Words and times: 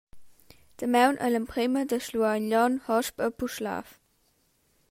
Damaun 0.77 1.19
ei 1.25 1.29
l’emprema 1.31 1.81
da 1.89 1.97
Schluein 2.05 2.45
Glion 2.47 2.75
hosp 2.85 3.15
a 3.25 3.27
Puschlav. 3.37 3.87